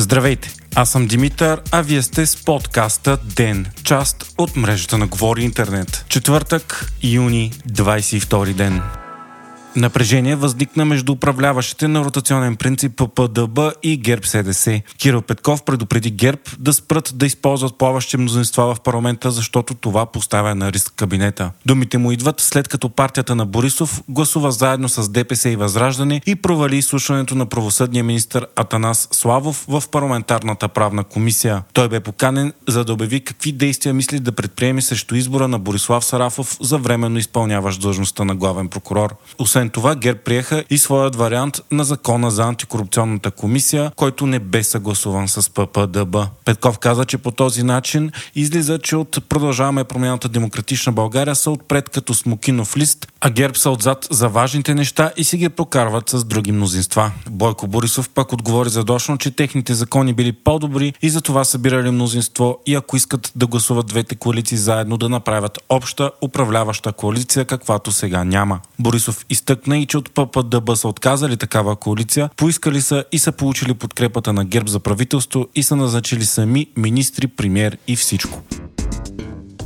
[0.00, 5.42] Здравейте, аз съм Димитър, а вие сте с подкаста ДЕН, част от мрежата на Говори
[5.42, 6.04] Интернет.
[6.08, 8.82] Четвъртък, юни, 22 ден.
[9.76, 14.82] Напрежение възникна между управляващите на ротационен принцип ППДБ и ГЕРБ СДС.
[14.98, 20.54] Кирил Петков предупреди ГЕРБ да спрат да използват плаващи мнозинства в парламента, защото това поставя
[20.54, 21.50] на риск кабинета.
[21.66, 26.34] Думите му идват след като партията на Борисов гласува заедно с ДПС и Възраждане и
[26.34, 31.62] провали изслушването на правосъдния министр Атанас Славов в парламентарната правна комисия.
[31.72, 36.04] Той бе поканен за да обяви какви действия мисли да предприеме срещу избора на Борислав
[36.04, 39.14] Сарафов за временно изпълняващ длъжността на главен прокурор.
[39.58, 44.62] Освен това, ГЕРБ приеха и своят вариант на закона за антикорупционната комисия, който не бе
[44.62, 46.16] съгласуван с ППДБ.
[46.44, 51.88] Петков каза, че по този начин излиза, че от продължаваме промяната Демократична България са отпред
[51.88, 56.24] като смокинов лист, а ГЕРБ са отзад за важните неща и си ги прокарват с
[56.24, 57.12] други мнозинства.
[57.30, 62.58] Бойко Борисов пък отговори задочно, че техните закони били по-добри и за това събирали мнозинство
[62.66, 68.24] и ако искат да гласуват двете коалиции заедно да направят обща управляваща коалиция, каквато сега
[68.24, 68.60] няма.
[68.78, 73.32] Борисов изтък изтъкна и че от ППДБ са отказали такава коалиция, поискали са и са
[73.32, 78.42] получили подкрепата на ГЕРБ за правителство и са назначили сами министри, премьер и всичко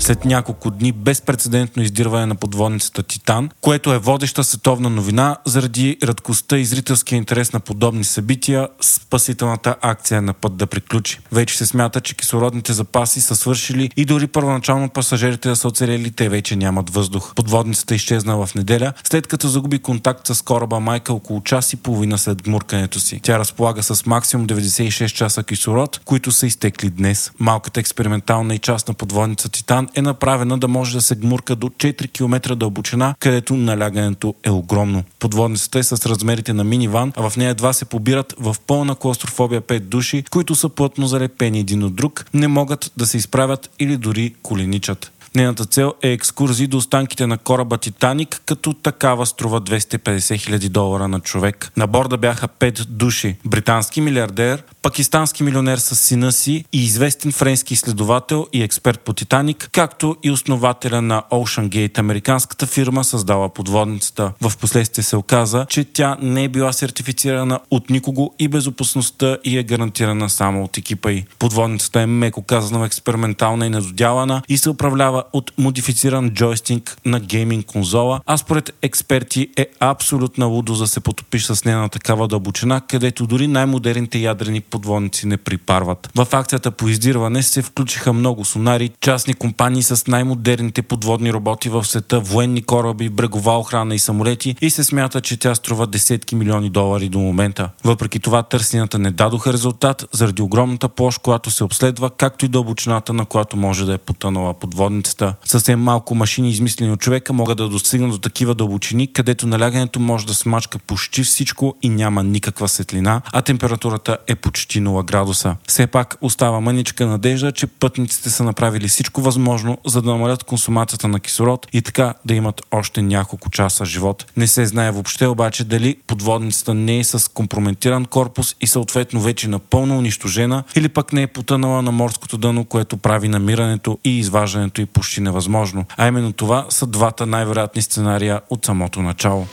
[0.02, 6.58] след няколко дни безпредседентно издирване на подводницата Титан, което е водеща световна новина заради радкостта
[6.58, 11.20] и зрителския интерес на подобни събития, спасителната акция на път да приключи.
[11.32, 16.10] Вече се смята, че кислородните запаси са свършили и дори първоначално пасажирите да са оцелели,
[16.10, 17.34] те вече нямат въздух.
[17.34, 22.18] Подводницата изчезна в неделя, след като загуби контакт с кораба Майка около час и половина
[22.18, 23.20] след гмуркането си.
[23.22, 27.32] Тя разполага с максимум 96 часа кислород, които са изтекли днес.
[27.38, 32.12] Малката експериментална и частна подводница Титан е направена да може да се гмурка до 4
[32.12, 35.04] км дълбочина, където налягането е огромно.
[35.18, 39.60] Подводницата е с размерите на миниван, а в нея два се побират в пълна клаустрофобия
[39.60, 43.96] 5 души, които са плътно залепени един от друг, не могат да се изправят или
[43.96, 45.12] дори коленичат.
[45.34, 51.08] Нейната цел е екскурзии до останките на кораба Титаник, като такава струва 250 хиляди долара
[51.08, 51.72] на човек.
[51.76, 53.36] На борда бяха 5 души.
[53.44, 59.68] Британски милиардер, пакистански милионер с сина си и известен френски изследовател и експерт по Титаник,
[59.72, 64.32] както и основателя на Ocean Gate, американската фирма, създала подводницата.
[64.40, 69.58] В последствие се оказа, че тя не е била сертифицирана от никого и безопасността и
[69.58, 71.24] е гарантирана само от екипа й.
[71.38, 77.66] Подводницата е меко казано експериментална и недодялана и се управлява от модифициран джойстик на гейминг
[77.66, 82.80] конзола, а според експерти е абсолютна лудо да се потопиш с нея на такава дълбочина,
[82.80, 86.10] където дори най-модерните ядрени подводници не припарват.
[86.16, 91.84] В акцията по издирване се включиха много сонари, частни компании с най-модерните подводни роботи в
[91.84, 96.70] света, военни кораби, брегова охрана и самолети и се смята, че тя струва десетки милиони
[96.70, 97.70] долари до момента.
[97.84, 103.12] Въпреки това търсенията не дадоха резултат заради огромната площ, която се обследва, както и дълбочината,
[103.12, 105.34] на която може да е потънала подводница места.
[105.44, 110.26] Съвсем малко машини, измислени от човека, могат да достигнат до такива дълбочини, където налягането може
[110.26, 115.56] да смачка почти всичко и няма никаква светлина, а температурата е почти 0 градуса.
[115.68, 121.08] Все пак остава мъничка надежда, че пътниците са направили всичко възможно, за да намалят консумацията
[121.08, 124.26] на кислород и така да имат още няколко часа живот.
[124.36, 129.48] Не се знае въобще обаче дали подводницата не е с компрометиран корпус и съответно вече
[129.48, 134.80] напълно унищожена или пък не е потънала на морското дъно, което прави намирането и изваждането
[134.80, 135.84] и по почти невъзможно.
[135.96, 139.46] А именно това са двата най-вероятни сценария от самото начало.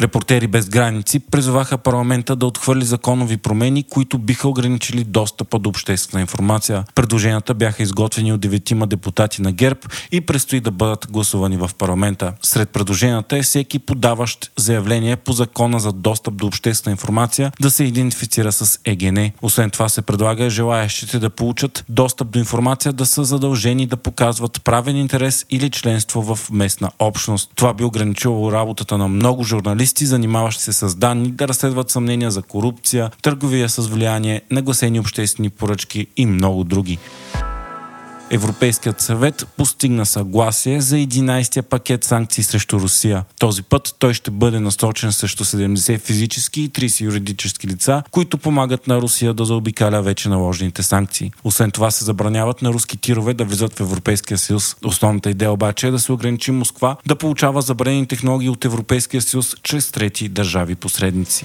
[0.00, 6.20] Репортери без граници призоваха парламента да отхвърли законови промени, които биха ограничили достъпа до обществена
[6.20, 6.84] информация.
[6.94, 9.80] Предложенията бяха изготвени от деветима депутати на ГЕРБ
[10.12, 12.32] и предстои да бъдат гласувани в парламента.
[12.42, 17.84] Сред предложенията е всеки подаващ заявление по закона за достъп до обществена информация да се
[17.84, 19.18] идентифицира с ЕГН.
[19.42, 24.64] Освен това се предлага желаящите да получат достъп до информация да са задължени да показват
[24.64, 27.50] правен интерес или членство в местна общност.
[27.54, 32.30] Това би ограничило работата на много журналисти журналисти, занимаващи се с данни, да разследват съмнения
[32.30, 36.98] за корупция, търговия с влияние, нагласени обществени поръчки и много други.
[38.34, 43.24] Европейският съвет постигна съгласие за 11-я пакет санкции срещу Русия.
[43.38, 48.86] Този път той ще бъде насочен срещу 70 физически и 30 юридически лица, които помагат
[48.86, 51.32] на Русия да заобикаля вече наложените санкции.
[51.44, 54.76] Освен това се забраняват на руски тирове да влизат в Европейския съюз.
[54.84, 59.56] Основната идея обаче е да се ограничи Москва да получава забранени технологии от Европейския съюз
[59.62, 61.44] чрез трети държави посредници.